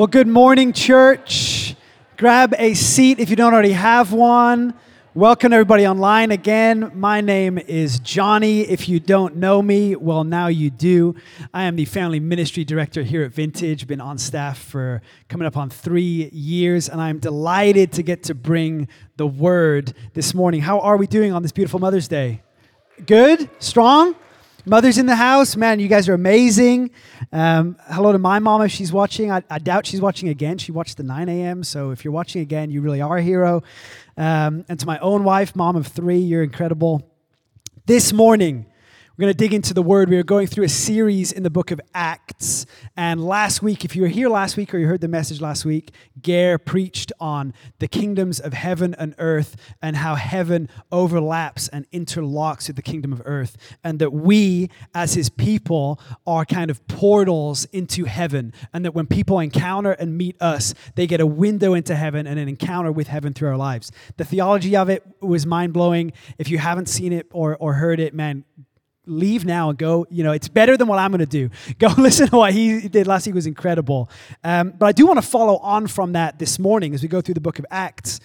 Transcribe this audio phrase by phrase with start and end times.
[0.00, 1.76] Well, good morning, church.
[2.16, 4.72] Grab a seat if you don't already have one.
[5.12, 6.90] Welcome, everybody online again.
[6.94, 8.62] My name is Johnny.
[8.62, 11.16] If you don't know me, well, now you do.
[11.52, 13.86] I am the family ministry director here at Vintage.
[13.86, 18.34] Been on staff for coming up on three years, and I'm delighted to get to
[18.34, 18.88] bring
[19.18, 20.62] the word this morning.
[20.62, 22.40] How are we doing on this beautiful Mother's Day?
[23.04, 23.50] Good?
[23.58, 24.14] Strong?
[24.66, 26.90] Mothers in the house, man, you guys are amazing.
[27.32, 29.30] Um, hello to my mom if she's watching.
[29.30, 30.58] I, I, doubt she's watching again.
[30.58, 31.64] She watched the 9 a.m.
[31.64, 33.62] So if you're watching again, you really are a hero.
[34.18, 37.10] Um, and to my own wife, mom of three, you're incredible.
[37.86, 38.66] This morning,
[39.20, 40.08] we're going to dig into the word.
[40.08, 42.64] We are going through a series in the book of Acts.
[42.96, 45.66] And last week, if you were here last week or you heard the message last
[45.66, 45.90] week,
[46.22, 52.68] Gare preached on the kingdoms of heaven and earth and how heaven overlaps and interlocks
[52.68, 53.58] with the kingdom of earth.
[53.84, 58.54] And that we, as his people, are kind of portals into heaven.
[58.72, 62.38] And that when people encounter and meet us, they get a window into heaven and
[62.38, 63.92] an encounter with heaven through our lives.
[64.16, 66.14] The theology of it was mind blowing.
[66.38, 68.46] If you haven't seen it or, or heard it, man,
[69.06, 70.06] leave now and go.
[70.10, 71.50] You know, it's better than what I'm going to do.
[71.78, 74.10] Go listen to what he did last week was incredible.
[74.44, 77.20] Um, but I do want to follow on from that this morning as we go
[77.20, 78.20] through the book of Acts.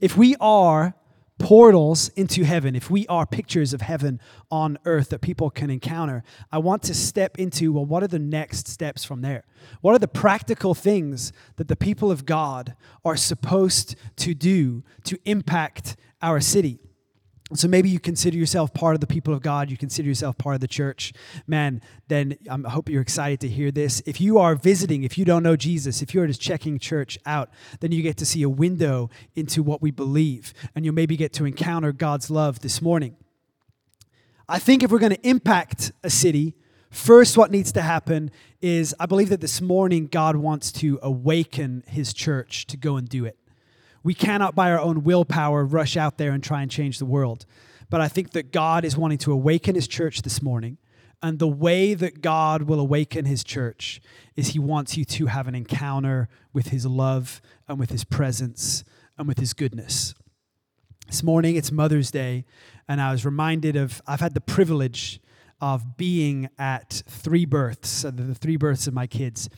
[0.00, 0.94] If we are
[1.38, 4.20] portals into heaven, if we are pictures of heaven
[4.50, 8.18] on earth that people can encounter, I want to step into well, what are the
[8.18, 9.44] next steps from there?
[9.80, 15.18] What are the practical things that the people of God are supposed to do to
[15.24, 16.80] impact our city?
[17.54, 20.54] So maybe you consider yourself part of the people of God, you consider yourself part
[20.54, 21.14] of the church.
[21.46, 24.02] Man, then I hope you're excited to hear this.
[24.04, 27.48] If you are visiting, if you don't know Jesus, if you're just checking church out,
[27.80, 31.32] then you get to see a window into what we believe, and you'll maybe get
[31.34, 33.16] to encounter God's love this morning.
[34.46, 36.54] I think if we're going to impact a city,
[36.90, 41.82] first what needs to happen is I believe that this morning God wants to awaken
[41.86, 43.38] his church to go and do it.
[44.02, 47.46] We cannot, by our own willpower, rush out there and try and change the world.
[47.90, 50.78] But I think that God is wanting to awaken his church this morning.
[51.20, 54.00] And the way that God will awaken his church
[54.36, 58.84] is he wants you to have an encounter with his love and with his presence
[59.16, 60.14] and with his goodness.
[61.08, 62.44] This morning, it's Mother's Day,
[62.86, 65.20] and I was reminded of, I've had the privilege
[65.60, 69.48] of being at three births, the three births of my kids.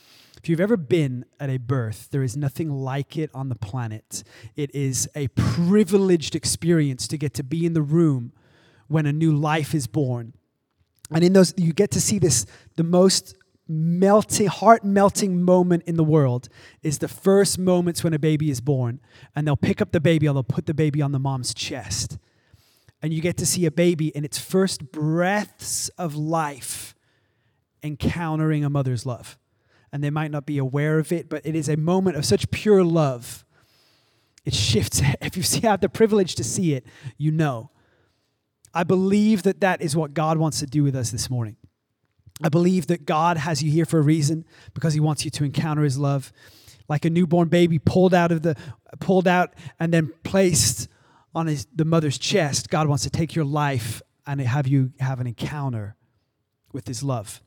[0.43, 4.23] If you've ever been at a birth, there is nothing like it on the planet.
[4.57, 8.33] It is a privileged experience to get to be in the room
[8.89, 10.33] when a new life is born.
[11.11, 12.47] And in those, you get to see this,
[12.77, 13.37] the most
[13.69, 16.49] melting, heart melting moment in the world
[16.83, 19.01] is the first moments when a baby is born.
[19.37, 22.17] And they'll pick up the baby or they'll put the baby on the mom's chest.
[23.03, 26.95] And you get to see a baby in its first breaths of life
[27.83, 29.37] encountering a mother's love
[29.93, 32.51] and they might not be aware of it, but it is a moment of such
[32.51, 33.45] pure love.
[34.45, 35.03] It shifts.
[35.21, 36.87] If you have the privilege to see it,
[37.19, 37.71] you know.
[38.73, 41.57] I believe that that is what God wants to do with us this morning.
[42.43, 45.45] I believe that God has you here for a reason because he wants you to
[45.45, 46.33] encounter his love
[46.91, 48.57] like a newborn baby pulled out of the
[48.99, 50.89] pulled out and then placed
[51.35, 52.69] on his, the mother's chest.
[52.69, 55.97] God wants to take your life and have you have an encounter
[56.73, 57.41] with his love.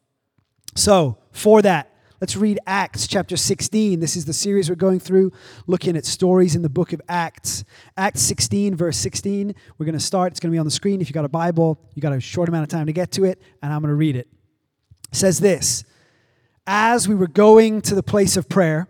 [0.75, 1.92] So, for that,
[2.23, 3.99] Let's read Acts chapter 16.
[3.99, 5.33] This is the series we're going through,
[5.67, 7.65] looking at stories in the book of Acts.
[7.97, 9.53] Acts 16, verse 16.
[9.77, 10.31] We're going to start.
[10.31, 11.01] It's going to be on the screen.
[11.01, 13.25] If you got a Bible, you got a short amount of time to get to
[13.25, 14.29] it, and I'm going to read it.
[15.11, 15.83] It says this
[16.65, 18.87] As we were going to the place of prayer,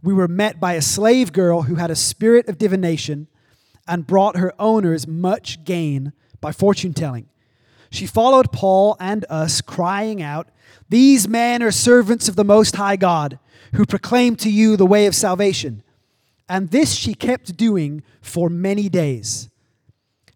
[0.00, 3.26] we were met by a slave girl who had a spirit of divination
[3.88, 7.28] and brought her owners much gain by fortune telling.
[7.90, 10.48] She followed Paul and us, crying out,
[10.88, 13.38] these men are servants of the Most High God,
[13.74, 15.82] who proclaim to you the way of salvation.
[16.48, 19.48] And this she kept doing for many days.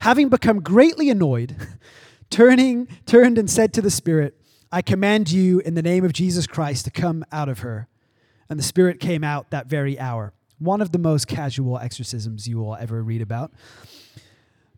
[0.00, 1.56] Having become greatly annoyed,
[2.31, 4.37] turning, turned and said to the Spirit,
[4.70, 7.88] I command you in the name of Jesus Christ to come out of her.
[8.48, 10.32] And the Spirit came out that very hour.
[10.58, 13.52] One of the most casual exorcisms you will ever read about.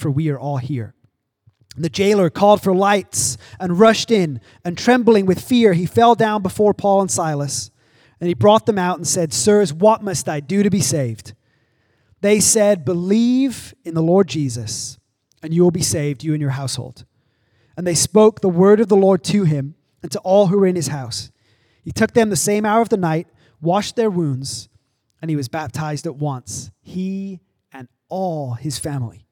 [0.00, 0.94] for we are all here.
[1.76, 6.42] The jailer called for lights and rushed in, and trembling with fear, he fell down
[6.42, 7.70] before Paul and Silas.
[8.20, 11.32] And he brought them out and said, Sirs, what must I do to be saved?
[12.20, 14.98] They said, Believe in the Lord Jesus,
[15.42, 17.04] and you will be saved, you and your household.
[17.76, 20.66] And they spoke the word of the Lord to him and to all who were
[20.66, 21.30] in his house.
[21.82, 23.28] He took them the same hour of the night,
[23.60, 24.68] washed their wounds,
[25.22, 27.40] and he was baptized at once, he
[27.72, 29.24] and all his family.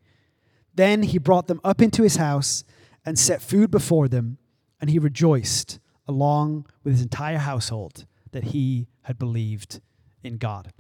[0.79, 2.63] Then he brought them up into his house
[3.05, 4.39] and set food before them,
[4.81, 9.81] and he rejoiced along with his entire household that he had believed
[10.23, 10.73] in God.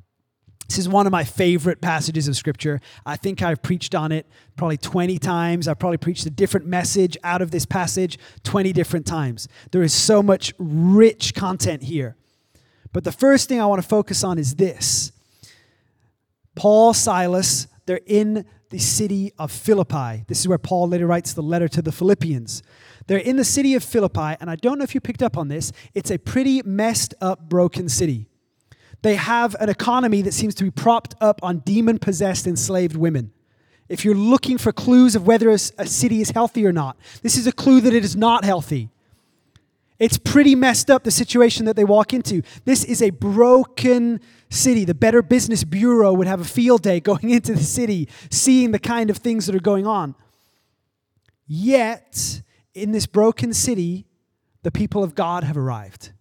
[0.68, 2.80] This is one of my favorite passages of scripture.
[3.04, 5.66] I think I've preached on it probably 20 times.
[5.66, 9.48] I've probably preached a different message out of this passage 20 different times.
[9.72, 12.14] There is so much rich content here.
[12.92, 15.10] But the first thing I want to focus on is this
[16.54, 20.24] Paul, Silas, they're in the city of Philippi.
[20.26, 22.62] This is where Paul later writes the letter to the Philippians.
[23.06, 25.48] They're in the city of Philippi, and I don't know if you picked up on
[25.48, 25.72] this.
[25.94, 28.26] It's a pretty messed up, broken city.
[29.02, 33.32] They have an economy that seems to be propped up on demon possessed enslaved women.
[33.88, 37.38] If you're looking for clues of whether a, a city is healthy or not, this
[37.38, 38.90] is a clue that it is not healthy.
[39.98, 42.42] It's pretty messed up, the situation that they walk into.
[42.64, 44.84] This is a broken city.
[44.84, 48.78] The Better Business Bureau would have a field day going into the city, seeing the
[48.78, 50.14] kind of things that are going on.
[51.46, 52.42] Yet,
[52.74, 54.06] in this broken city,
[54.62, 56.12] the people of God have arrived.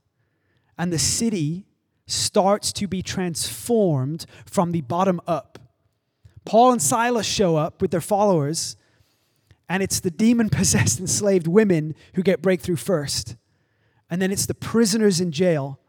[0.77, 1.65] And the city
[2.07, 5.59] starts to be transformed from the bottom up.
[6.45, 8.77] Paul and Silas show up with their followers,
[9.67, 13.35] and it's the demon possessed enslaved women who get breakthrough first.
[14.09, 15.79] And then it's the prisoners in jail,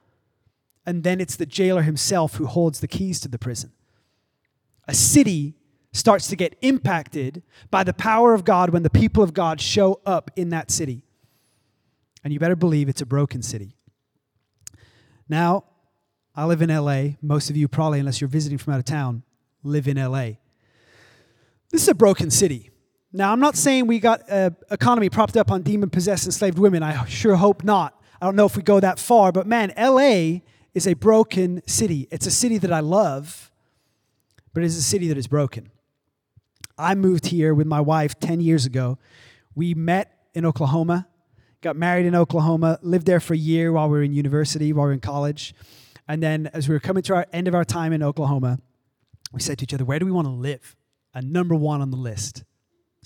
[0.85, 3.73] and then it's the jailer himself who holds the keys to the prison.
[4.87, 5.55] A city
[5.93, 10.01] starts to get impacted by the power of God when the people of God show
[10.05, 11.03] up in that city.
[12.25, 13.77] And you better believe it's a broken city.
[15.29, 15.65] Now,
[16.35, 17.17] I live in LA.
[17.21, 19.23] Most of you, probably, unless you're visiting from out of town,
[19.63, 20.33] live in LA.
[21.71, 22.71] This is a broken city.
[23.13, 26.83] Now, I'm not saying we got an economy propped up on demon possessed enslaved women.
[26.83, 27.98] I sure hope not.
[28.21, 30.41] I don't know if we go that far, but man, LA
[30.75, 32.09] is a broken city.
[32.11, 33.51] It's a city that I love,
[34.53, 35.71] but it is a city that is broken.
[36.77, 38.99] I moved here with my wife 10 years ago.
[39.55, 41.09] We met in Oklahoma,
[41.61, 44.85] got married in Oklahoma, lived there for a year while we were in university, while
[44.85, 45.55] we were in college.
[46.07, 48.59] And then as we were coming to our end of our time in Oklahoma,
[49.33, 50.77] we said to each other, where do we want to live?
[51.13, 52.45] And number one on the list,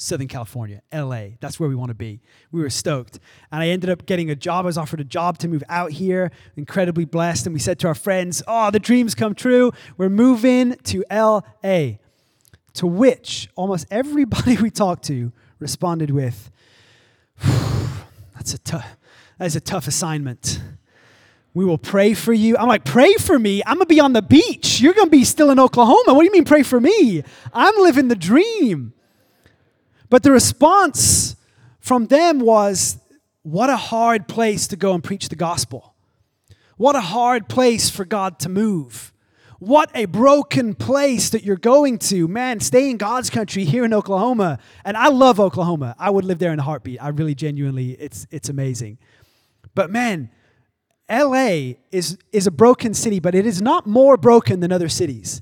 [0.02, 1.28] Southern California, LA.
[1.38, 2.20] That's where we want to be.
[2.50, 3.20] We were stoked.
[3.52, 4.64] And I ended up getting a job.
[4.64, 7.46] I was offered a job to move out here, incredibly blessed.
[7.46, 9.70] And we said to our friends, Oh, the dreams come true.
[9.96, 11.98] We're moving to LA.
[12.74, 16.50] To which almost everybody we talked to responded with,
[18.34, 18.96] That's a tough,
[19.38, 20.60] that is a tough assignment.
[21.54, 22.56] We will pray for you.
[22.56, 23.62] I'm like, pray for me?
[23.66, 24.80] I'm going to be on the beach.
[24.80, 26.14] You're going to be still in Oklahoma.
[26.14, 27.22] What do you mean, pray for me?
[27.52, 28.94] I'm living the dream.
[30.12, 31.36] But the response
[31.80, 32.98] from them was,
[33.44, 35.94] what a hard place to go and preach the gospel.
[36.76, 39.14] What a hard place for God to move.
[39.58, 42.28] What a broken place that you're going to.
[42.28, 44.58] Man, stay in God's country here in Oklahoma.
[44.84, 45.96] And I love Oklahoma.
[45.98, 47.02] I would live there in a heartbeat.
[47.02, 48.98] I really genuinely, it's, it's amazing.
[49.74, 50.28] But man,
[51.10, 55.40] LA is, is a broken city, but it is not more broken than other cities.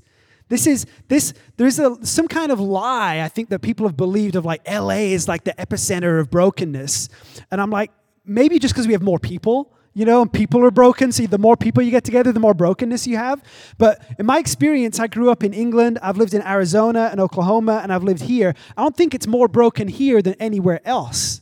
[0.51, 4.35] This is this there's a some kind of lie I think that people have believed
[4.35, 7.07] of like LA is like the epicenter of brokenness.
[7.51, 7.89] And I'm like,
[8.25, 11.13] maybe just because we have more people, you know, and people are broken.
[11.13, 13.41] See, the more people you get together, the more brokenness you have.
[13.77, 17.79] But in my experience, I grew up in England, I've lived in Arizona and Oklahoma,
[17.81, 18.53] and I've lived here.
[18.75, 21.39] I don't think it's more broken here than anywhere else.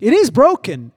[0.00, 0.90] It is broken,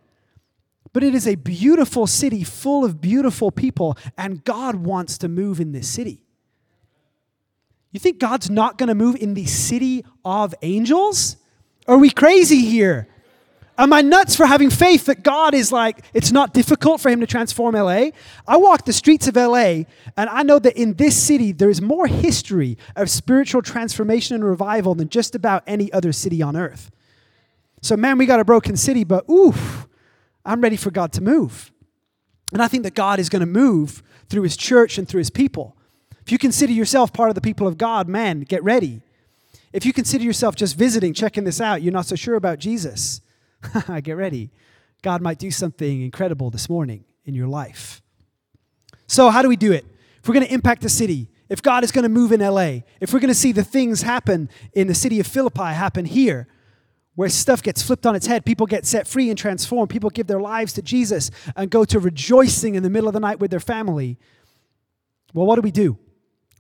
[0.93, 5.60] but it is a beautiful city full of beautiful people, and God wants to move
[5.60, 6.23] in this city.
[7.94, 11.38] You think God's not going to move in the city of angels?
[11.88, 13.08] Are we crazy here?
[13.78, 17.22] Am I nuts for having faith that God is like, it's not difficult for Him
[17.22, 18.10] to transform LA?
[18.48, 19.86] I walk the streets of LA
[20.18, 24.44] and I know that in this city there is more history of spiritual transformation and
[24.44, 26.92] revival than just about any other city on earth.
[27.82, 29.88] So, man, we got a broken city, but oof,
[30.46, 31.72] I'm ready for God to move.
[32.52, 35.30] And I think that God is going to move through His church and through His
[35.30, 35.76] people.
[36.25, 39.01] If you consider yourself part of the people of God, man, get ready.
[39.72, 43.22] If you consider yourself just visiting, checking this out, you're not so sure about Jesus
[44.03, 44.51] Get ready.
[45.01, 48.01] God might do something incredible this morning in your life.
[49.08, 49.86] So, how do we do it?
[50.22, 52.80] If we're going to impact the city, if God is going to move in LA,
[53.01, 56.48] if we're going to see the things happen in the city of Philippi happen here,
[57.15, 60.27] where stuff gets flipped on its head, people get set free and transformed, people give
[60.27, 63.51] their lives to Jesus and go to rejoicing in the middle of the night with
[63.51, 64.18] their family.
[65.34, 66.00] Well, what do we do?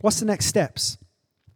[0.03, 0.97] What's the next steps?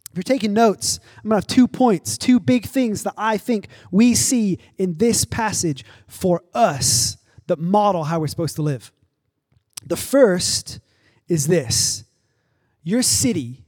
[0.10, 3.36] If you're taking notes, I'm going to have two points, two big things that I
[3.38, 8.94] think we see in this passage for us that model how we're supposed to live.
[9.86, 10.80] The first
[11.27, 12.06] is this
[12.84, 13.66] your city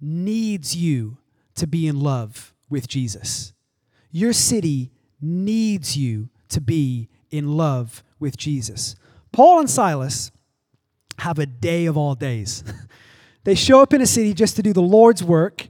[0.00, 1.18] needs you
[1.56, 3.52] to be in love with Jesus.
[4.12, 8.94] Your city needs you to be in love with Jesus.
[9.32, 10.30] Paul and Silas
[11.18, 12.62] have a day of all days.
[13.44, 15.68] they show up in a city just to do the Lord's work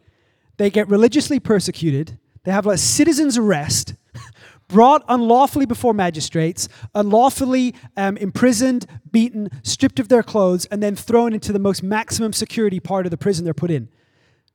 [0.57, 2.19] they get religiously persecuted.
[2.45, 3.95] They have a citizen's arrest,
[4.69, 11.33] brought unlawfully before magistrates, unlawfully um, imprisoned, beaten, stripped of their clothes, and then thrown
[11.33, 13.88] into the most maximum security part of the prison they're put in.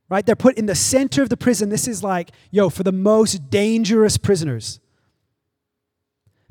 [0.08, 0.26] Right?
[0.26, 1.70] They're put in the center of the prison.
[1.70, 4.80] This is like, yo, for the most dangerous prisoners.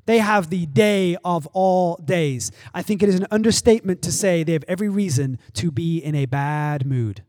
[0.08, 2.50] They have the day of all days.
[2.72, 6.14] I think it is an understatement to say they have every reason to be in
[6.14, 7.24] a bad mood.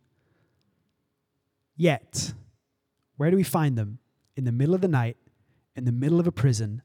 [1.75, 2.33] Yet,
[3.17, 4.00] where do we find them?
[4.38, 5.17] In the middle of the night,
[5.75, 6.81] in the middle of a prison,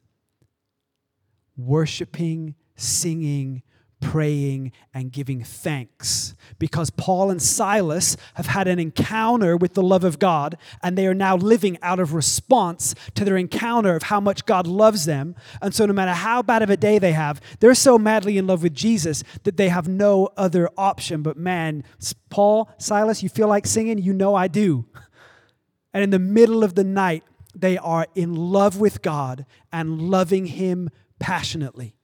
[1.57, 3.63] worshiping, singing,
[4.05, 10.05] praying and giving thanks because Paul and Silas have had an encounter with the love
[10.05, 14.21] of God and they are now living out of response to their encounter of how
[14.21, 15.35] much God loves them.
[15.63, 18.47] And so, no matter how bad of a day they have, they're so madly in
[18.47, 21.23] love with Jesus that they have no other option.
[21.23, 21.83] But man,
[22.29, 23.99] Paul, Silas, you feel like singing?
[23.99, 24.85] You know I do.
[25.95, 30.47] And in the middle of the night, they are in love with God and loving
[30.47, 31.95] Him passionately.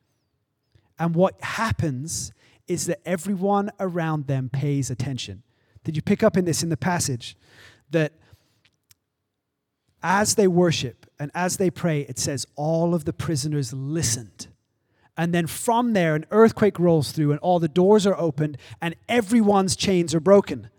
[1.01, 2.33] And what happens
[2.69, 5.43] is that everyone around them pays attention.
[5.83, 7.37] Did you pick up in this in the passage?
[7.91, 8.13] That
[10.03, 14.49] as they worship and as they pray, it says all of the prisoners listened.
[15.17, 18.95] And then from there, an earthquake rolls through, and all the doors are opened, and
[19.09, 20.71] everyone's chains are broken.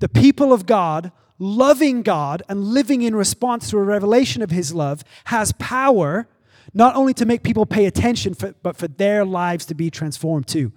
[0.00, 4.74] The people of God, loving God and living in response to a revelation of His
[4.74, 6.26] love, has power
[6.72, 10.46] not only to make people pay attention, for, but for their lives to be transformed
[10.46, 10.72] too.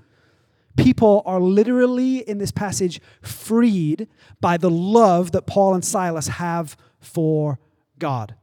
[0.76, 4.08] People are literally in this passage freed
[4.42, 7.60] by the love that Paul and Silas have for
[7.98, 8.36] God.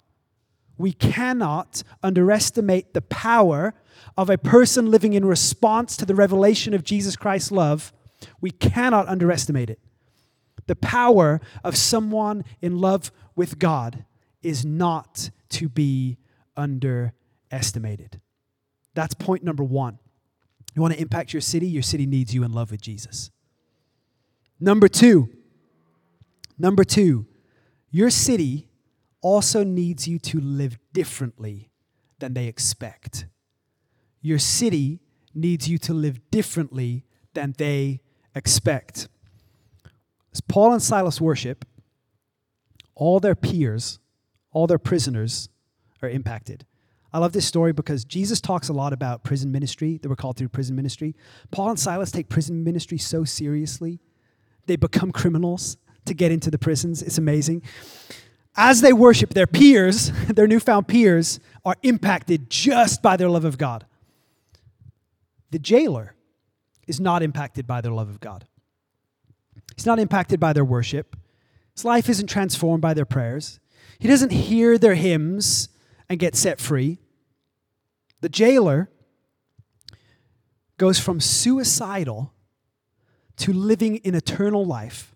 [0.77, 3.75] We cannot underestimate the power
[4.17, 7.93] of a person living in response to the revelation of Jesus Christ's love.
[8.41, 9.79] We cannot underestimate it.
[10.67, 14.05] The power of someone in love with God
[14.43, 16.17] is not to be
[16.57, 17.21] underestimated
[17.55, 18.21] estimated.
[18.95, 19.99] That's point number one.
[20.75, 21.67] You want to impact your city?
[21.67, 23.31] Your city needs you in love with Jesus.
[24.61, 25.31] Number two,
[26.59, 27.27] number two,
[27.91, 28.69] your city
[29.21, 31.71] also needs you to live differently
[32.19, 33.27] than they expect.
[34.21, 35.01] Your city
[35.35, 38.01] needs you to live differently than they
[38.35, 39.09] expect.
[40.33, 41.65] As Paul and Silas worship,
[42.95, 43.99] all their peers,
[44.53, 45.49] all their prisoners
[46.03, 46.65] are impacted.
[47.15, 50.01] I love this story because Jesus talks a lot about prison ministry.
[50.03, 51.15] They were called through prison ministry.
[51.53, 54.01] Paul and Silas take prison ministry so seriously,
[54.67, 57.03] they become criminals to get into the prisons.
[57.03, 57.63] It's amazing.
[58.57, 63.59] As they worship, their peers, their newfound peers, are impacted just by their love of
[63.59, 63.87] God.
[65.53, 66.17] The jailer
[66.89, 68.45] is not impacted by their love of God.
[69.77, 71.17] He's not impacted by their worship.
[71.77, 73.61] His life isn't transformed by their prayers.
[74.01, 75.69] He doesn't hear their hymns
[76.09, 76.99] and get set free.
[78.25, 78.89] The jailer
[80.79, 82.33] goes from suicidal
[83.37, 85.15] to living in eternal life.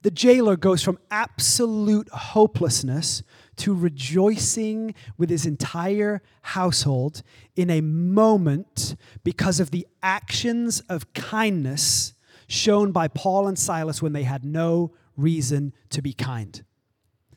[0.00, 3.22] The jailer goes from absolute hopelessness
[3.56, 7.22] to rejoicing with his entire household
[7.56, 12.14] in a moment because of the actions of kindness
[12.48, 16.64] shown by Paul and Silas when they had no reason to be kind.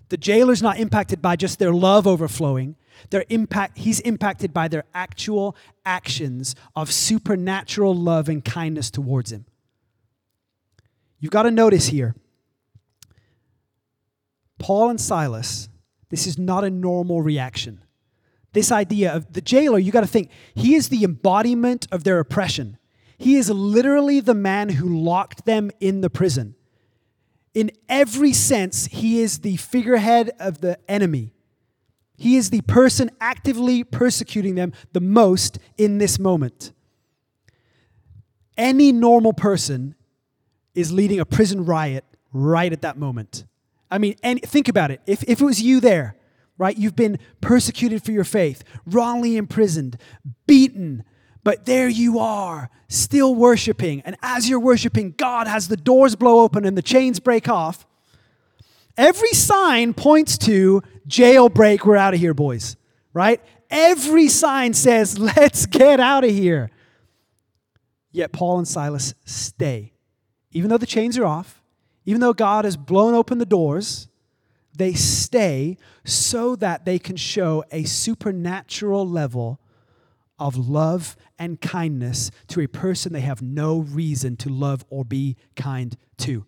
[0.08, 2.78] The jailer's not impacted by just their love overflowing.
[3.10, 9.46] Their impact, he's impacted by their actual actions of supernatural love and kindness towards him.
[11.20, 12.16] You've got to notice here
[14.58, 15.70] Paul and Silas,
[16.10, 17.82] this is not a normal reaction.
[18.54, 22.20] This idea of the jailer, you got to think, he is the embodiment of their
[22.20, 22.78] oppression.
[23.18, 26.56] He is literally the man who locked them in the prison.
[27.54, 31.35] In every sense, he is the figurehead of the enemy.
[32.17, 36.72] He is the person actively persecuting them the most in this moment.
[38.57, 39.95] Any normal person
[40.74, 43.45] is leading a prison riot right at that moment.
[43.91, 45.01] I mean, and think about it.
[45.05, 46.15] If, if it was you there,
[46.57, 49.98] right, you've been persecuted for your faith, wrongly imprisoned,
[50.48, 51.03] beaten,
[51.43, 54.01] but there you are, still worshiping.
[54.01, 57.86] And as you're worshiping, God has the doors blow open and the chains break off.
[58.98, 62.78] Every sign points to jailbreak, we're out of here, boys,
[63.14, 63.42] right?
[63.70, 66.70] Every sign says, let's get out of here.
[68.12, 69.94] Yet Paul and Silas stay.
[70.52, 71.62] Even though the chains are off,
[72.06, 74.08] even though God has blown open the doors,
[74.78, 79.60] they stay so that they can show a supernatural level
[80.40, 85.36] of love and kindness to a person they have no reason to love or be
[85.56, 86.46] kind to.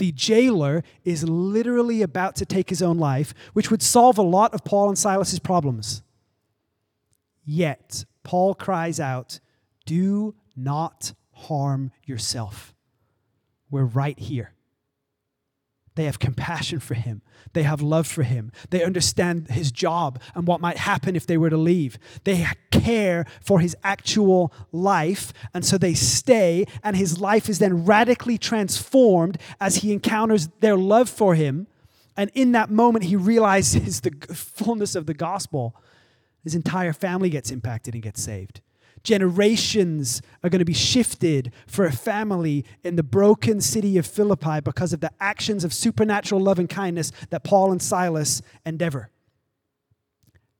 [0.00, 4.54] The jailer is literally about to take his own life, which would solve a lot
[4.54, 6.02] of Paul and Silas's problems.
[7.44, 9.40] Yet, Paul cries out,
[9.84, 12.74] Do not harm yourself.
[13.70, 14.54] We're right here.
[16.00, 17.20] They have compassion for him.
[17.52, 18.52] They have love for him.
[18.70, 21.98] They understand his job and what might happen if they were to leave.
[22.24, 27.84] They care for his actual life, and so they stay, and his life is then
[27.84, 31.66] radically transformed as he encounters their love for him.
[32.16, 35.76] And in that moment, he realizes the fullness of the gospel.
[36.44, 38.62] His entire family gets impacted and gets saved.
[39.02, 44.60] Generations are going to be shifted for a family in the broken city of Philippi
[44.60, 49.10] because of the actions of supernatural love and kindness that Paul and Silas endeavor.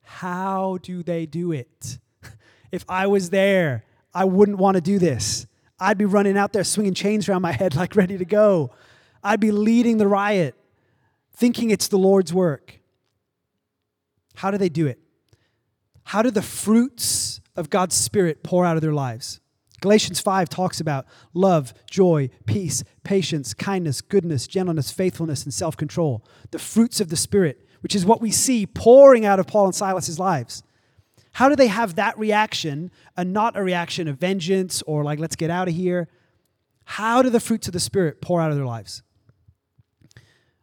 [0.03, 1.99] How do they do it?
[2.73, 5.45] If I was there, I wouldn't want to do this.
[5.81, 8.71] I'd be running out there swinging chains around my head like ready to go.
[9.25, 10.55] I'd be leading the riot,
[11.33, 12.79] thinking it's the Lord's work.
[14.37, 15.01] How do they do it?
[16.05, 19.41] How do the fruits of God's Spirit pour out of their lives.
[19.81, 26.25] Galatians 5 talks about love, joy, peace, patience, kindness, goodness, gentleness, faithfulness, and self control.
[26.51, 29.75] The fruits of the Spirit, which is what we see pouring out of Paul and
[29.75, 30.63] Silas's lives.
[31.33, 35.37] How do they have that reaction and not a reaction of vengeance or like, let's
[35.37, 36.09] get out of here?
[36.85, 39.03] How do the fruits of the Spirit pour out of their lives?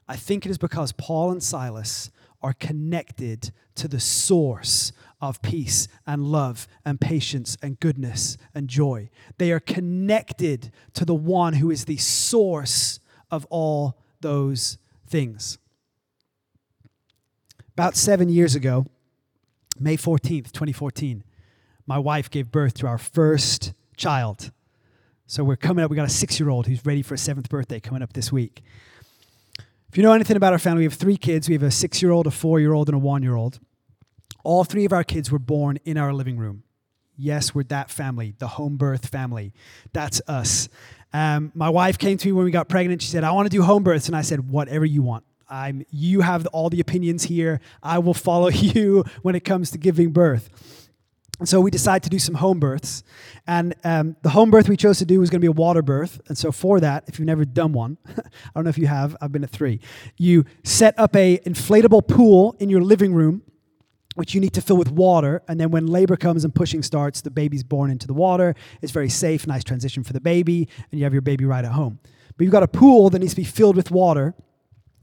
[0.07, 5.87] I think it is because Paul and Silas are connected to the source of peace
[6.05, 9.09] and love and patience and goodness and joy.
[9.37, 12.99] They are connected to the one who is the source
[13.31, 14.77] of all those
[15.07, 15.57] things.
[17.73, 18.85] About seven years ago,
[19.79, 21.23] May 14th, 2014,
[21.85, 24.51] my wife gave birth to our first child.
[25.27, 27.49] So we're coming up, we got a six year old who's ready for a seventh
[27.49, 28.63] birthday coming up this week.
[29.89, 31.47] If you know anything about our family, we have three kids.
[31.47, 33.59] We have a six year old, a four year old, and a one year old.
[34.47, 36.63] All three of our kids were born in our living room.
[37.17, 39.51] Yes, we're that family, the home birth family.
[39.91, 40.69] That's us.
[41.11, 43.01] Um, my wife came to me when we got pregnant.
[43.01, 44.07] She said, I want to do home births.
[44.07, 45.25] And I said, whatever you want.
[45.49, 47.59] I'm, you have all the opinions here.
[47.83, 50.87] I will follow you when it comes to giving birth.
[51.39, 53.03] And so we decided to do some home births.
[53.47, 55.81] And um, the home birth we chose to do was going to be a water
[55.81, 56.21] birth.
[56.29, 58.21] And so for that, if you've never done one, I
[58.55, 59.81] don't know if you have, I've been at three.
[60.15, 63.41] You set up a inflatable pool in your living room,
[64.17, 65.43] which you need to fill with water.
[65.47, 68.55] And then when labor comes and pushing starts, the baby's born into the water.
[68.81, 71.71] It's very safe, nice transition for the baby, and you have your baby right at
[71.71, 71.99] home.
[72.35, 74.35] But you've got a pool that needs to be filled with water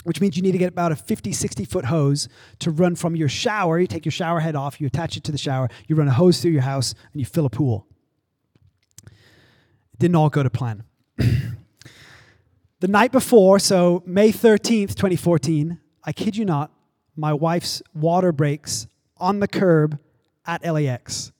[0.04, 2.28] which means you need to get about a 50, 60 foot hose
[2.60, 3.78] to run from your shower.
[3.78, 6.12] You take your shower head off, you attach it to the shower, you run a
[6.12, 7.86] hose through your house, and you fill a pool.
[9.06, 10.84] It didn't all go to plan.
[11.16, 16.70] the night before, so May 13th, 2014, I kid you not,
[17.16, 18.86] my wife's water breaks
[19.24, 19.98] on the curb
[20.46, 21.32] at LAX.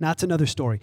[0.00, 0.80] Now, that's another story.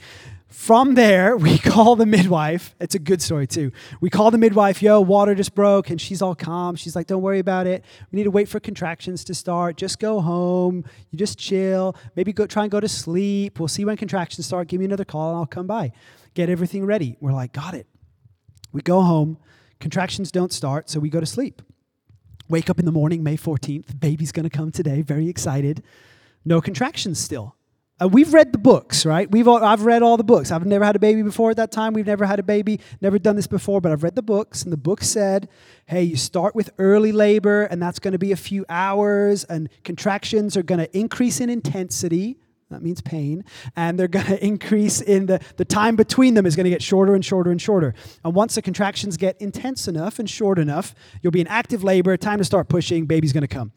[0.47, 2.73] From there, we call the midwife.
[2.79, 3.73] It's a good story, too.
[3.99, 6.77] We call the midwife, yo, water just broke, and she's all calm.
[6.77, 7.83] She's like, don't worry about it.
[8.11, 9.75] We need to wait for contractions to start.
[9.75, 10.85] Just go home.
[11.11, 11.97] You just chill.
[12.15, 13.59] Maybe go try and go to sleep.
[13.59, 14.69] We'll see when contractions start.
[14.69, 15.91] Give me another call, and I'll come by.
[16.33, 17.17] Get everything ready.
[17.19, 17.87] We're like, got it.
[18.71, 19.37] We go home.
[19.81, 21.61] Contractions don't start, so we go to sleep.
[22.49, 23.99] Wake up in the morning, May 14th.
[23.99, 25.01] Baby's to come today.
[25.01, 25.83] Very excited.
[26.47, 27.57] No contractions still.
[28.01, 29.29] Uh, we've read the books, right?
[29.29, 30.49] We've all, I've read all the books.
[30.49, 31.91] I've never had a baby before at that time.
[31.91, 34.71] We've never had a baby, never done this before, but I've read the books, and
[34.71, 35.49] the book said,
[35.87, 39.67] hey, you start with early labor, and that's going to be a few hours, and
[39.83, 42.37] contractions are going to increase in intensity.
[42.69, 43.43] That means pain.
[43.75, 46.81] And they're going to increase in the, the time between them is going to get
[46.81, 47.93] shorter and shorter and shorter.
[48.23, 52.15] And once the contractions get intense enough and short enough, you'll be in active labor,
[52.15, 53.73] time to start pushing, baby's going to come.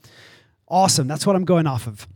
[0.69, 1.09] Awesome.
[1.09, 2.07] That's what I'm going off of.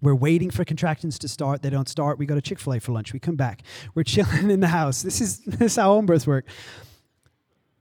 [0.00, 1.62] We're waiting for contractions to start.
[1.62, 2.18] They don't start.
[2.18, 3.12] We go to Chick fil A for lunch.
[3.12, 3.62] We come back.
[3.94, 5.02] We're chilling in the house.
[5.02, 6.46] This is, this is how home births work.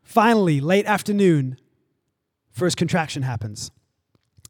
[0.03, 1.57] Finally, late afternoon,
[2.49, 3.71] first contraction happens.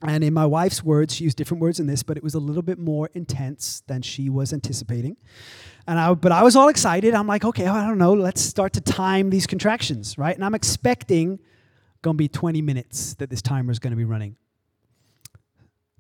[0.02, 2.40] And in my wife's words, she used different words in this, but it was a
[2.40, 5.18] little bit more intense than she was anticipating.
[5.88, 7.16] And I, but I was all excited.
[7.16, 10.36] I'm like, okay, I don't know, let's start to time these contractions, right?
[10.36, 11.40] And I'm expecting
[12.04, 14.36] going to be 20 minutes that this timer is going to be running.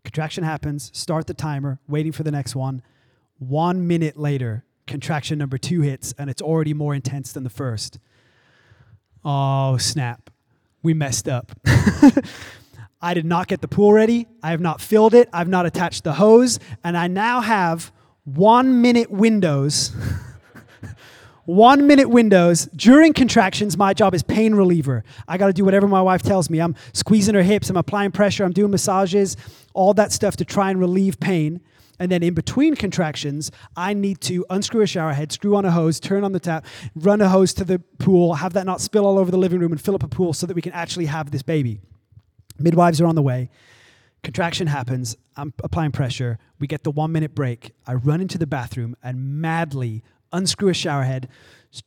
[0.07, 2.81] Contraction happens, start the timer, waiting for the next one.
[3.39, 7.99] One minute later, contraction number two hits, and it's already more intense than the first.
[9.25, 10.29] Oh, snap.
[10.81, 11.51] We messed up.
[13.01, 14.27] I did not get the pool ready.
[14.41, 15.27] I have not filled it.
[15.33, 16.57] I've not attached the hose.
[16.85, 17.91] And I now have
[18.23, 19.91] one minute windows.
[21.47, 25.87] one minute windows during contractions my job is pain reliever i got to do whatever
[25.87, 29.37] my wife tells me i'm squeezing her hips i'm applying pressure i'm doing massages
[29.73, 31.61] all that stuff to try and relieve pain
[31.99, 35.71] and then in between contractions, I need to unscrew a shower head, screw on a
[35.71, 36.63] hose, turn on the tap,
[36.95, 39.71] run a hose to the pool, have that not spill all over the living room,
[39.71, 41.79] and fill up a pool so that we can actually have this baby.
[42.59, 43.49] Midwives are on the way.
[44.23, 45.15] Contraction happens.
[45.35, 46.37] I'm applying pressure.
[46.59, 47.71] We get the one minute break.
[47.85, 51.27] I run into the bathroom and madly unscrew a shower head,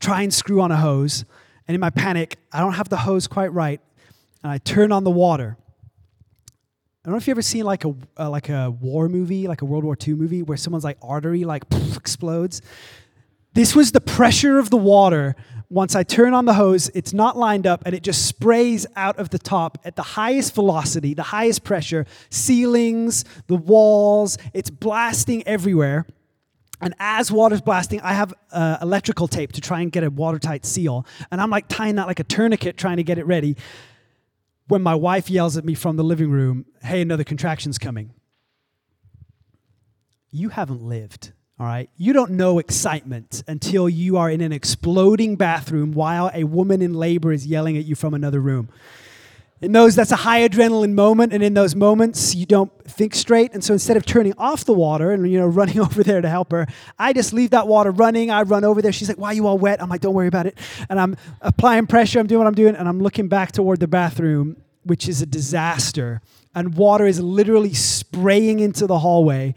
[0.01, 1.25] try and screw on a hose.
[1.67, 3.81] And in my panic, I don't have the hose quite right.
[4.43, 5.57] And I turn on the water.
[7.03, 9.63] I don't know if you've ever seen like a uh, like a war movie, like
[9.63, 12.61] a World War II movie, where someone's like artery like poof, explodes.
[13.55, 15.35] This was the pressure of the water.
[15.71, 19.19] Once I turn on the hose, it's not lined up and it just sprays out
[19.19, 25.47] of the top at the highest velocity, the highest pressure, ceilings, the walls, it's blasting
[25.47, 26.07] everywhere.
[26.81, 30.65] And as water's blasting, I have uh, electrical tape to try and get a watertight
[30.65, 31.07] seal.
[31.31, 33.57] And I'm like tying that like a tourniquet, trying to get it ready.
[34.69, 38.15] When my wife yells at me from the living room, hey, another contraction's coming.
[40.31, 41.91] You haven't lived, all right?
[41.97, 46.95] You don't know excitement until you are in an exploding bathroom while a woman in
[46.95, 48.71] labor is yelling at you from another room
[49.63, 53.53] in those that's a high adrenaline moment and in those moments you don't think straight.
[53.53, 56.29] And so instead of turning off the water and you know running over there to
[56.29, 56.67] help her
[56.99, 58.31] i just leave that water running.
[58.31, 58.93] I run over there.
[58.93, 59.83] She's like why are you all wet?
[59.83, 60.57] I'm like don't worry about it.
[60.89, 62.19] And i'm applying pressure.
[62.21, 65.27] I'm doing what i'm doing and i'm looking back toward the bathroom which is a
[65.27, 66.23] disaster.
[66.55, 69.55] And water is literally spraying into the hallway.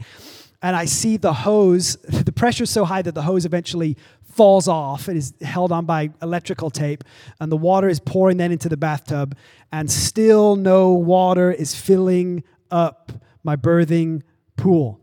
[0.61, 3.97] And i see the hose the pressure's so high that the hose eventually
[4.33, 5.07] falls off.
[5.09, 7.03] It is held on by electrical tape,
[7.39, 9.35] and the water is pouring then into the bathtub,
[9.71, 13.11] and still no water is filling up
[13.43, 14.23] my birthing
[14.57, 14.99] pool.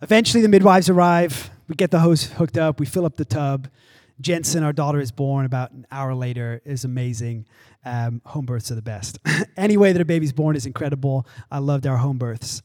[0.00, 1.50] Eventually, the midwives arrive.
[1.68, 2.80] We get the hose hooked up.
[2.80, 3.68] We fill up the tub.
[4.20, 6.60] Jensen, our daughter, is born about an hour later.
[6.64, 7.46] is amazing.
[7.84, 9.18] Um, home births are the best.
[9.56, 11.26] Any way that a baby's born is incredible.
[11.50, 12.62] I loved our home births.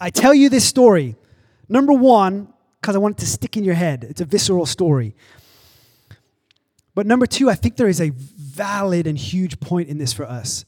[0.00, 1.16] I tell you this story.
[1.68, 2.52] Number one,
[2.84, 4.04] because I want it to stick in your head.
[4.04, 5.16] It's a visceral story.
[6.94, 10.26] But number two, I think there is a valid and huge point in this for
[10.26, 10.66] us.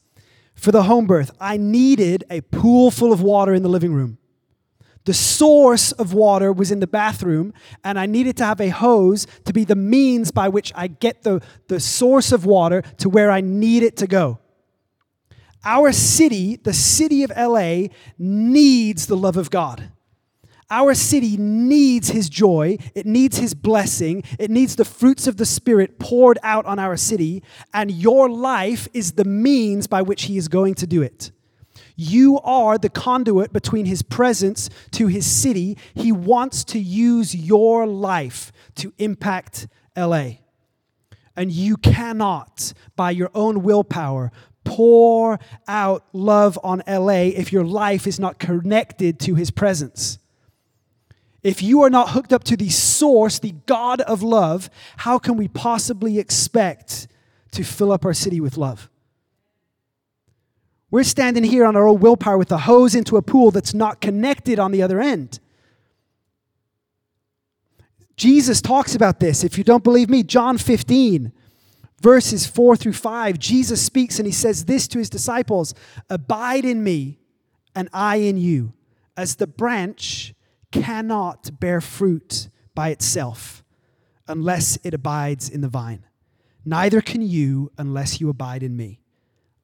[0.55, 4.17] For the home birth, I needed a pool full of water in the living room.
[5.05, 7.53] The source of water was in the bathroom,
[7.83, 11.21] and I needed to have a hose to be the means by which I get
[11.21, 14.39] the, the source of water to where I need it to go.
[15.63, 19.91] Our city, the city of LA, needs the love of God.
[20.69, 25.45] Our city needs His joy, it needs His blessing, it needs the fruits of the
[25.45, 27.41] Spirit poured out on our city,
[27.73, 31.31] and your life is the means by which He is going to do it.
[31.95, 35.77] You are the conduit between His presence to His city.
[35.95, 40.31] He wants to use your life to impact LA.
[41.35, 44.31] And you cannot, by your own willpower,
[44.63, 50.19] pour out love on LA if your life is not connected to His presence.
[51.43, 55.37] If you are not hooked up to the source, the God of love, how can
[55.37, 57.07] we possibly expect
[57.51, 58.89] to fill up our city with love?
[60.89, 64.01] We're standing here on our own willpower with a hose into a pool that's not
[64.01, 65.39] connected on the other end.
[68.15, 69.43] Jesus talks about this.
[69.43, 71.31] If you don't believe me, John 15,
[72.01, 75.75] verses 4 through 5, Jesus speaks and he says this to his disciples
[76.09, 77.19] Abide in me,
[77.75, 78.73] and I in you,
[79.15, 80.33] as the branch
[80.81, 83.63] cannot bear fruit by itself
[84.27, 86.05] unless it abides in the vine.
[86.65, 89.01] Neither can you unless you abide in me.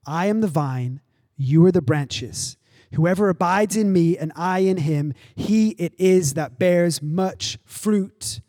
[0.06, 1.02] I am the vine
[1.38, 2.58] you are the branches.
[2.93, 8.41] Whoever abides in me and I in him, he it is that bears much fruit.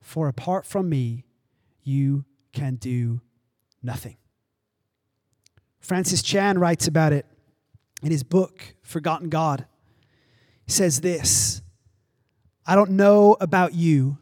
[0.00, 1.24] For apart from me,
[1.82, 3.20] you can do
[3.82, 4.16] nothing.
[5.80, 7.26] Francis Chan writes about it
[8.02, 9.66] in his book, Forgotten God.
[10.64, 11.62] He says this
[12.70, 14.18] I don't know about you,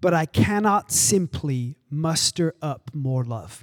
[0.00, 3.62] but I cannot simply muster up more love.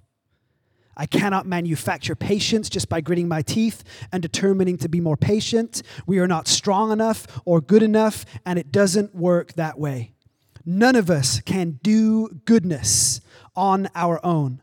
[0.96, 5.82] I cannot manufacture patience just by gritting my teeth and determining to be more patient.
[6.06, 10.14] We are not strong enough or good enough, and it doesn't work that way.
[10.64, 13.22] None of us can do goodness
[13.56, 14.62] on our own,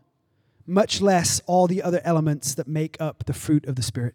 [0.68, 4.14] much less all the other elements that make up the fruit of the Spirit.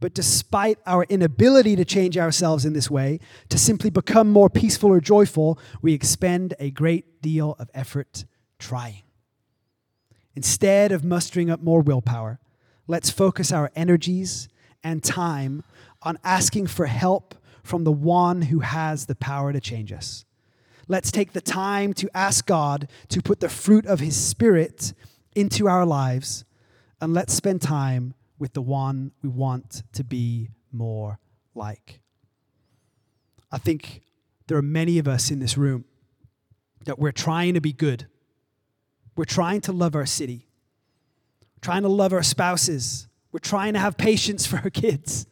[0.00, 4.90] But despite our inability to change ourselves in this way, to simply become more peaceful
[4.90, 8.24] or joyful, we expend a great deal of effort
[8.58, 9.02] trying.
[10.34, 12.40] Instead of mustering up more willpower,
[12.86, 14.48] let's focus our energies
[14.82, 15.62] and time
[16.02, 20.24] on asking for help from the one who has the power to change us.
[20.86, 24.92] Let's take the time to ask God to put the fruit of His Spirit
[25.34, 26.44] into our lives,
[27.00, 31.18] and let's spend time with the one we want to be more
[31.54, 32.00] like.
[33.52, 34.02] I think
[34.46, 35.84] there are many of us in this room
[36.84, 38.06] that we're trying to be good
[39.16, 40.48] we're trying to love our city,
[41.56, 45.26] we're trying to love our spouses, we're trying to have patience for our kids.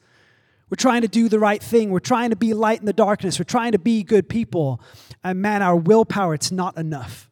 [0.71, 1.91] We're trying to do the right thing.
[1.91, 3.38] We're trying to be light in the darkness.
[3.38, 4.81] We're trying to be good people.
[5.23, 7.31] And man, our willpower, it's not enough.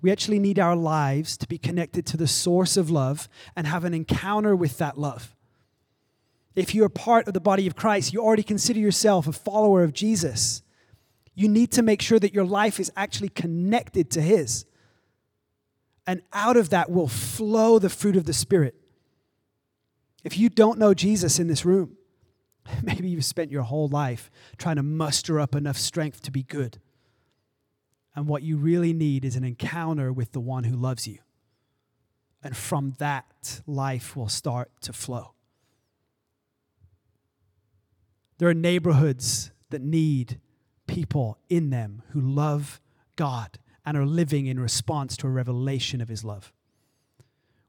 [0.00, 3.84] We actually need our lives to be connected to the source of love and have
[3.84, 5.34] an encounter with that love.
[6.54, 9.92] If you're part of the body of Christ, you already consider yourself a follower of
[9.92, 10.62] Jesus
[11.38, 14.64] you need to make sure that your life is actually connected to His.
[16.04, 18.74] And out of that will flow the fruit of the Spirit.
[20.24, 21.96] If you don't know Jesus in this room,
[22.82, 26.80] maybe you've spent your whole life trying to muster up enough strength to be good.
[28.18, 31.18] And what you really need is an encounter with the one who loves you.
[32.42, 35.34] And from that, life will start to flow.
[38.38, 40.40] There are neighborhoods that need
[40.88, 42.80] people in them who love
[43.14, 46.52] God and are living in response to a revelation of His love.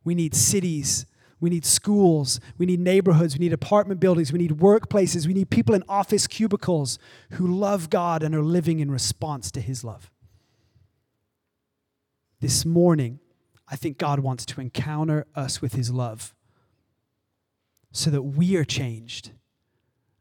[0.03, 1.05] We need cities.
[1.39, 2.39] We need schools.
[2.57, 3.35] We need neighborhoods.
[3.35, 4.33] We need apartment buildings.
[4.33, 5.27] We need workplaces.
[5.27, 6.97] We need people in office cubicles
[7.33, 10.09] who love God and are living in response to His love.
[12.41, 13.19] This morning,
[13.67, 16.33] I think God wants to encounter us with His love
[17.91, 19.31] so that we are changed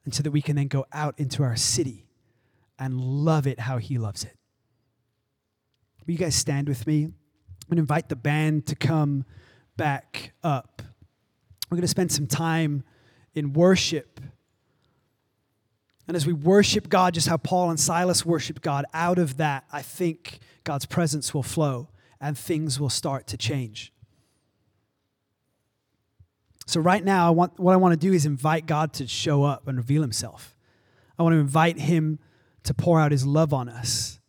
[0.05, 2.07] and so that we can then go out into our city
[2.79, 4.37] and love it how He loves it.
[6.07, 7.05] Will you guys stand with me?
[7.05, 7.13] I'm
[7.69, 9.25] going to invite the band to come
[9.77, 10.83] back up.
[11.71, 12.83] We're going to spend some time
[13.35, 14.21] in worship.
[16.09, 19.67] And as we worship God, just how Paul and Silas worshiped God, out of that,
[19.71, 23.93] I think God's presence will flow and things will start to change.
[26.67, 29.45] So, right now, I want, what I want to do is invite God to show
[29.45, 30.55] up and reveal himself.
[31.19, 32.19] I want to invite him
[32.65, 34.21] to pour out his love on us.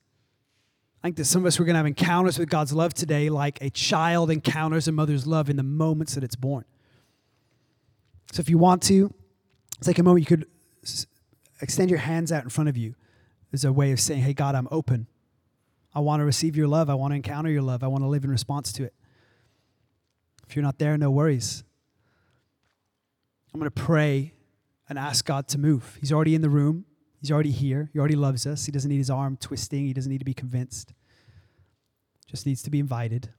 [1.03, 3.29] I think that some of us, we're going to have encounters with God's love today,
[3.29, 6.65] like a child encounters a mother's love in the moments that it's born.
[8.31, 9.13] So if you want to,
[9.81, 10.29] take a moment.
[10.29, 10.47] You could
[11.61, 12.95] extend your hands out in front of you
[13.53, 15.07] as a way of saying, Hey, God, I'm open.
[15.93, 16.89] I want to receive your love.
[16.89, 17.83] I want to encounter your love.
[17.83, 18.93] I want to live in response to it.
[20.47, 21.63] If you're not there, no worries.
[23.53, 24.33] I'm going to pray
[24.87, 25.97] and ask God to move.
[25.99, 26.85] He's already in the room.
[27.19, 27.89] He's already here.
[27.93, 28.65] He already loves us.
[28.65, 29.85] He doesn't need his arm twisting.
[29.85, 30.93] He doesn't need to be convinced.
[32.27, 33.29] Just needs to be invited.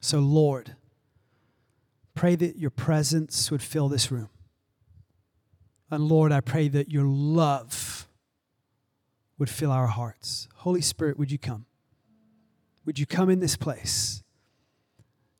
[0.00, 0.76] So, Lord,
[2.14, 4.28] pray that your presence would fill this room.
[5.90, 7.95] And Lord, I pray that your love
[9.38, 10.48] would fill our hearts.
[10.56, 11.66] Holy Spirit, would you come?
[12.84, 14.22] Would you come in this place?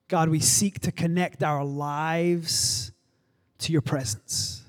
[0.08, 2.92] God, we seek to connect our lives
[3.58, 4.62] to your presence.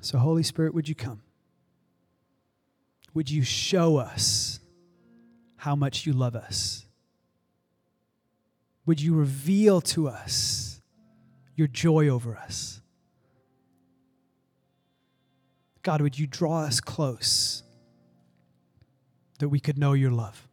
[0.00, 1.22] So, Holy Spirit, would you come?
[3.14, 4.60] Would you show us
[5.56, 6.86] how much you love us?
[8.86, 10.80] Would you reveal to us
[11.54, 12.80] your joy over us?
[15.82, 17.62] God, would you draw us close
[19.38, 20.46] that we could know your love?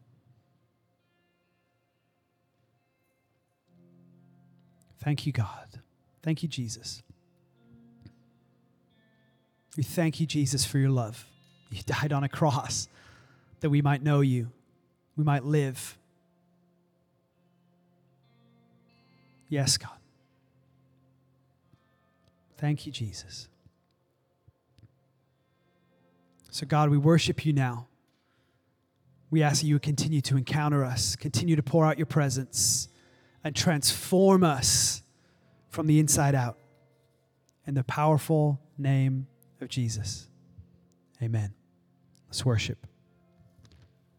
[5.00, 5.82] Thank you, God.
[6.24, 7.04] Thank you, Jesus.
[9.76, 11.26] We thank you, Jesus, for your love.
[11.70, 12.88] You died on a cross
[13.60, 14.52] that we might know you,
[15.16, 15.98] we might live.
[19.50, 19.92] Yes, God.
[22.58, 23.48] Thank you, Jesus.
[26.58, 27.86] So, God, we worship you now.
[29.30, 32.88] We ask that you would continue to encounter us, continue to pour out your presence,
[33.44, 35.04] and transform us
[35.70, 36.58] from the inside out.
[37.68, 39.28] In the powerful name
[39.62, 40.30] of Jesus.
[41.22, 41.54] Amen.
[42.28, 42.88] Let's worship.